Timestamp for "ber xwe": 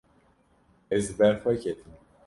1.19-1.53